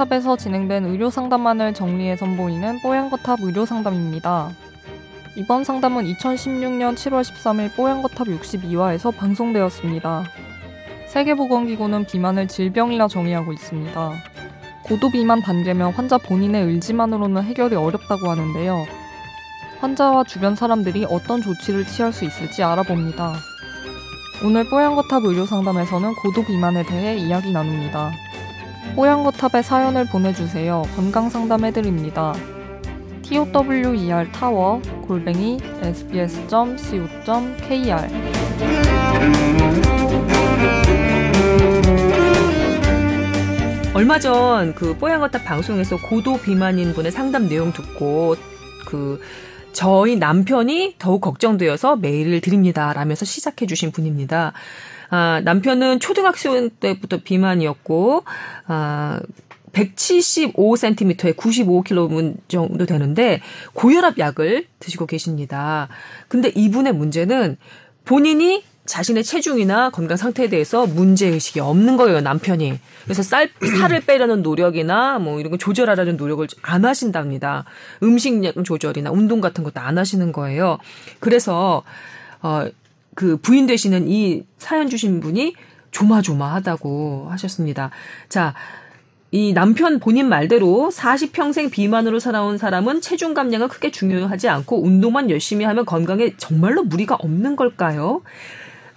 [0.00, 4.50] 뽀얀거탑에서 진행된 의료 상담만을 정리해 선보이는 뽀얀거탑 의료 상담입니다.
[5.36, 10.24] 이번 상담은 2016년 7월 13일 뽀얀거탑 62화에서 방송되었습니다.
[11.08, 14.12] 세계보건기구는 비만을 질병이라 정의하고 있습니다.
[14.84, 18.86] 고도 비만 단계면 환자 본인의 의지만으로는 해결이 어렵다고 하는데요.
[19.80, 23.34] 환자와 주변 사람들이 어떤 조치를 취할 수 있을지 알아봅니다.
[24.44, 28.12] 오늘 뽀얀거탑 의료 상담에서는 고도 비만에 대해 이야기 나눕니다.
[28.94, 30.82] 뽀얀거탑에 사연을 보내주세요.
[30.96, 32.34] 건강 상담해드립니다.
[33.22, 37.20] tower 타워 골뱅이 sbs.co.kr
[43.94, 48.34] 얼마 전 그 뽀얀거탑 방송에서 고도 비만인 분의 상담 내용 듣고
[48.86, 49.20] 그
[49.72, 52.92] 저희 남편이 더욱 걱정되어서 메일을 드립니다.
[52.92, 54.52] 라면서 시작해 주신 분입니다.
[55.10, 58.24] 아, 남편은 초등학생 때부터 비만이었고,
[58.66, 59.20] 아,
[59.72, 63.40] 175cm에 95kg 정도 되는데
[63.74, 65.88] 고혈압 약을 드시고 계십니다.
[66.28, 67.56] 근데 이분의 문제는
[68.04, 72.78] 본인이 자신의 체중이나 건강 상태에 대해서 문제 의식이 없는 거예요 남편이.
[73.04, 73.50] 그래서 쌀
[73.80, 77.64] 살을 빼려는 노력이나 뭐 이런 거 조절하려는 노력을 안 하신답니다.
[78.02, 80.78] 음식 조절이나 운동 같은 것도 안 하시는 거예요.
[81.20, 81.82] 그래서
[82.42, 82.68] 어
[83.14, 85.54] 그 부인 되시는 이 사연 주신 분이
[85.90, 87.90] 조마조마하다고 하셨습니다.
[88.28, 88.54] 자.
[89.32, 95.64] 이 남편 본인 말대로 40평생 비만으로 살아온 사람은 체중 감량은 크게 중요하지 않고 운동만 열심히
[95.64, 98.22] 하면 건강에 정말로 무리가 없는 걸까요?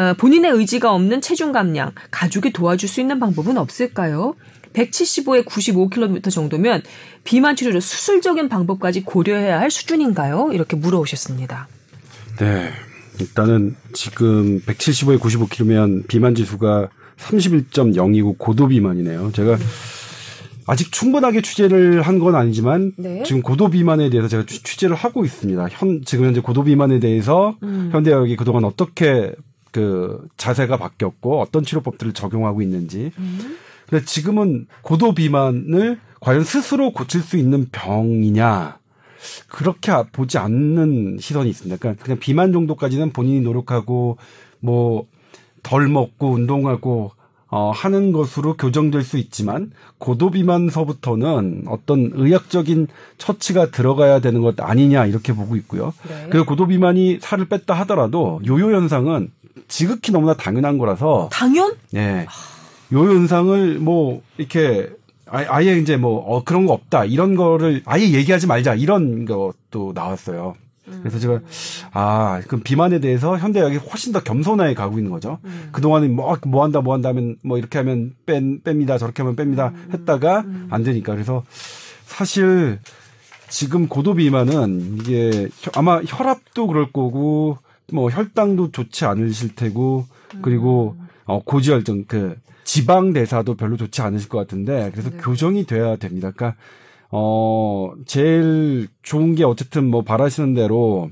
[0.00, 4.34] 어, 본인의 의지가 없는 체중 감량, 가족이 도와줄 수 있는 방법은 없을까요?
[4.72, 6.80] 175에 95km 정도면
[7.22, 10.52] 비만 치료로 수술적인 방법까지 고려해야 할 수준인가요?
[10.54, 11.68] 이렇게 물어오셨습니다.
[12.38, 12.70] 네.
[13.20, 16.88] 일단은 지금 175에 95km면 비만 지수가
[17.18, 19.32] 31.0이고 고도 비만이네요.
[19.32, 19.58] 제가
[20.66, 23.22] 아직 충분하게 취재를 한 건 아니지만 네.
[23.26, 25.68] 지금 고도 비만에 대해서 제가 취재를 하고 있습니다.
[25.70, 27.90] 현 지금 현재 고도 비만에 대해서 음.
[27.92, 29.32] 현대의학이 그동안 어떻게
[29.72, 33.12] 그 자세가 바뀌었고 어떤 치료법들을 적용하고 있는지.
[33.18, 33.56] 음.
[33.88, 38.78] 근데 지금은 고도 비만을 과연 스스로 고칠 수 있는 병이냐?
[39.48, 41.76] 그렇게 보지 않는 시선이 있습니다.
[41.78, 44.16] 그러니까 그냥 비만 정도까지는 본인이 노력하고
[44.60, 45.06] 뭐
[45.62, 47.12] 덜 먹고 운동하고
[47.52, 52.86] 어, 하는 것으로 교정될 수 있지만 고도 비만서부터는 어떤 의학적인
[53.18, 55.92] 처치가 들어가야 되는 것 아니냐 이렇게 보고 있고요.
[56.08, 56.28] 네.
[56.30, 59.32] 그 고도 비만이 살을 뺐다 하더라도 요요 현상은
[59.68, 61.74] 지극히 너무나 당연한 거라서 당연?
[61.94, 62.26] 예.
[62.92, 64.90] 요요 현상을 뭐 이렇게
[65.26, 70.54] 아예 이제 뭐 어, 그런 거 없다 이런 거를 아예 얘기하지 말자 이런 것도 나왔어요.
[71.02, 71.40] 그래서 제가
[71.92, 75.38] 아 그럼 비만에 대해서 현대의학이 훨씬 더 겸손하게 가고 있는 거죠.
[75.44, 75.68] 음.
[75.70, 79.36] 그 동안은 뭐뭐 뭐 한다 뭐 한다 하면 뭐 이렇게 하면 뺀 뺍니다 저렇게 하면
[79.36, 79.88] 뺍니다 음.
[79.92, 80.66] 했다가 음.
[80.70, 81.44] 안 되니까 그래서
[82.06, 82.80] 사실
[83.48, 87.58] 지금 고도 비만은 이게 아마 혈압도 그럴 거고
[87.92, 90.06] 뭐 혈당도 좋지 않으실 테고
[90.42, 91.06] 그리고 음.
[91.26, 95.16] 어 고지혈증 그 지방 대사도 별로 좋지 않으실 것 같은데 그래서 네.
[95.18, 96.30] 교정이 돼야 됩니다.
[96.34, 96.58] 그러니까
[97.10, 101.10] 어 제일 좋은 게 어쨌든 뭐 바라시는 대로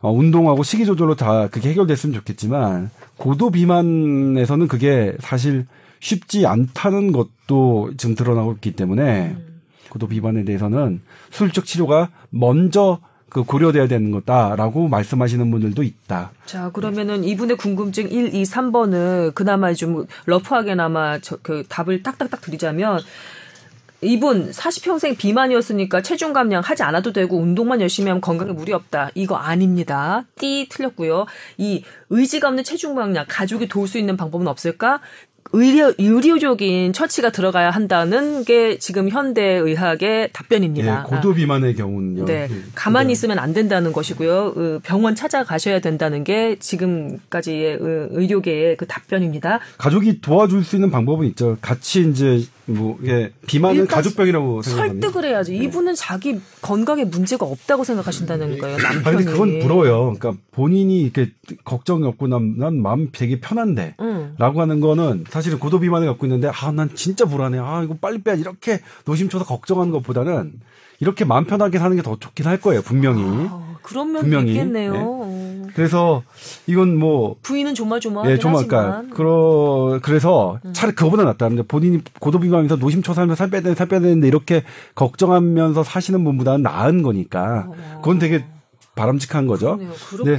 [0.00, 5.66] 어 운동하고 식이 조절로 다 그게 해결됐으면 좋겠지만 고도 비만에서는 그게 사실
[6.00, 9.60] 쉽지 않다는 것도 지금 드러나고 있기 때문에 음.
[9.88, 13.00] 고도 비만에 대해서는 수술적 치료가 먼저
[13.34, 16.30] 그 고려돼야 되는 거다라고 말씀하시는 분들도 있다.
[16.46, 23.00] 자, 그러면은 이분의 궁금증 1, 2, 3번은 그나마 좀 러프하게나마 저, 그 답을 딱딱딱 드리자면
[24.02, 29.10] 이분 40평생 비만이었으니까 체중 감량 하지 않아도 되고 운동만 열심히 하면 건강에 무리 없다.
[29.16, 30.24] 이거 아닙니다.
[30.38, 31.26] 띠 틀렸고요.
[31.58, 35.00] 이 의지가 없는 체중 감량 가족이 도울 수 있는 방법은 없을까?
[35.56, 41.04] 의료, 의료적인 처치가 들어가야 한다는 게 지금 현대 의학의 답변입니다.
[41.04, 42.24] 네, 고도 비만의 경우는요.
[42.24, 44.80] 네, 가만히 있으면 안 된다는 것이고요.
[44.82, 49.60] 병원 찾아가셔야 된다는 게 지금까지의 의료계의 그 답변입니다.
[49.78, 51.56] 가족이 도와줄 수 있는 방법은 있죠.
[51.60, 55.06] 같이 이제 뭐 예, 비만은 가족병이라고 생각합니다.
[55.08, 55.52] 설득을 해야죠.
[55.52, 55.58] 네.
[55.58, 58.78] 이분은 자기 건강에 문제가 없다고 생각하신다는 거예요.
[58.78, 59.16] 남편이.
[59.16, 60.14] 아니, 그건 부러워요.
[60.18, 61.30] 그러니까 본인이 이렇게
[61.64, 64.34] 걱정이 없고 난, 난 마음 되게 편한데 음.
[64.38, 67.58] 라고 하는 거는 사실은 고도 비만을 갖고 있는데 아 난 진짜 불안해.
[67.58, 70.54] 아 이거 빨리 빼야 이렇게 노심초사 걱정하는 것보다는
[71.00, 72.80] 이렇게 마음 편하게 사는 게 더 좋긴 할 거예요.
[72.82, 73.22] 분명히.
[73.50, 74.52] 아, 그런 분명히.
[74.52, 74.92] 있겠네요.
[75.28, 75.43] 네.
[75.74, 76.22] 그래서
[76.66, 80.72] 이건 뭐 부인은 조마조마 예, 조마까 그러 그래서 음.
[80.72, 84.64] 차라리 그거보다 낫다는데 본인이 고도비만하면서 노심초사하면서 살 빼야 되는데 살 빼야 되는데 이렇게
[84.94, 88.00] 걱정하면서 사시는 분보다는 나은 거니까 어.
[88.02, 88.44] 그건 되게
[88.94, 89.78] 바람직한 거죠.
[90.24, 90.38] 네.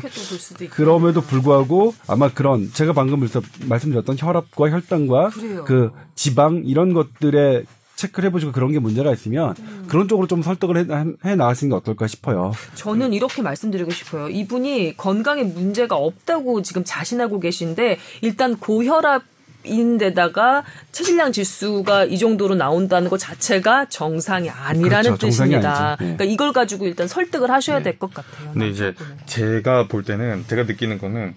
[0.69, 3.27] 그럼에도 불구하고 아마 그런 제가 방금
[3.68, 5.63] 말씀드렸던 혈압과 혈당과 그래요.
[5.66, 9.56] 그 지방 이런 것들의 체크를 해보시고 그런 게 문제가 있으면
[9.88, 12.51] 그런 쪽으로 좀 설득을 해, 해 나가시는 게 어떨까 싶어요.
[12.75, 14.30] 저는 이렇게 말씀드리고 싶어요.
[14.30, 19.24] 이분이 건강에 문제가 없다고 지금 자신하고 계신데 일단 고혈압
[19.68, 25.18] 인데다가 체질량 지수가 이 정도로 나온다는 것 자체가 정상이 아니라는 그렇죠.
[25.18, 25.88] 정상이 뜻입니다.
[25.88, 26.03] 아니죠.
[26.03, 26.15] 네.
[26.15, 28.51] 그러니까 이걸 가지고 일단 설득을 하셔야 될것 같아요.
[28.53, 28.94] 근데 이제
[29.25, 31.36] 제가 볼 때는 제가 느끼는 거는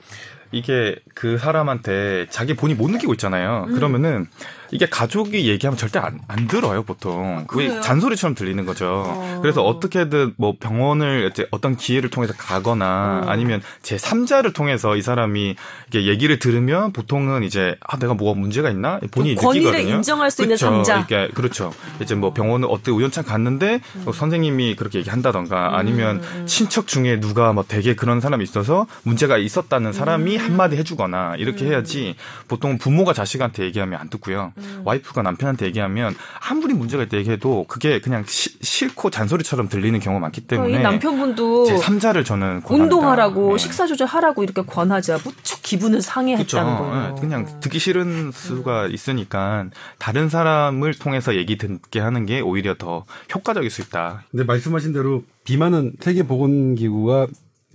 [0.50, 3.66] 이게 그 사람한테 자기 본인이 못 느끼고 있잖아요.
[3.68, 3.74] 음.
[3.74, 4.26] 그러면은
[4.70, 7.46] 이게 가족이 얘기하면 절대 안, 안 들어요, 보통.
[7.54, 9.38] 왜 잔소리처럼 들리는 거죠.
[9.42, 13.30] 그래서 어떻게든 뭐 병원을 이제 어떤 기회를 통해서 가거나 어.
[13.30, 15.56] 아니면 제 3자를 통해서 이 사람이
[15.88, 19.00] 이게 얘기를 들으면 보통은 이제 아, 내가 뭐가 문제가 있나?
[19.10, 19.96] 본인이 좀 권위를 느끼거든요.
[19.96, 20.66] 인정할 수 있는 그쵸.
[20.66, 21.00] 삼자.
[21.00, 21.72] 이게 그렇죠.
[22.00, 27.64] 이제 뭐 병원을 어떻게 우연찮 갔는데 뭐 선생님이 그렇게 얘기한다던가 아니면 친척 중에 누가 뭐
[27.66, 32.16] 되게 그런 사람이 있어서 문제가 있었다는 사람이 한마디 해주거나 이렇게 해야지
[32.48, 34.52] 보통 부모가 자식한테 얘기하면 안 듣고요.
[34.84, 36.14] 와이프가 남편한테 얘기하면
[36.48, 41.66] 아무리 문제가 있다 얘기해도 그게 그냥 시- 싫고 잔소리처럼 들리는 경우가 많기 때문에 이 남편분도
[41.66, 42.74] 제 3자를 저는 권합니다.
[42.74, 43.58] 운동하라고 네.
[43.58, 46.02] 식사 조절하라고 이렇게 권하자 무척 기분을.
[46.02, 47.14] 상해했다는 거예요.
[47.16, 49.66] 예, 그냥 듣기 싫은 수가 있으니까
[49.98, 53.04] 다른 사람을 통해서 얘기 듣게 하는 게 오히려 더
[53.34, 54.24] 효과적일 수 있다.
[54.30, 57.26] 근데 말씀하신 대로 비만은 세계 보건 기구가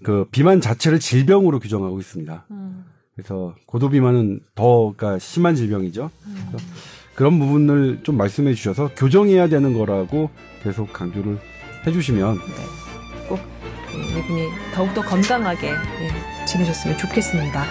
[0.03, 2.45] 그 비만 자체를 질병으로 규정하고 있습니다.
[3.15, 6.09] 그래서 고도비만은 더 그러니까 심한 질병이죠.
[6.53, 6.57] 그래서
[7.15, 10.29] 그런 부분을 좀 말씀해 주셔서 교정해야 되는 거라고
[10.63, 11.39] 계속 강조를
[11.85, 13.39] 해주시면 네, 꼭
[13.93, 17.63] 예, 이분이 더욱더 건강하게 예, 지내셨으면 좋겠습니다.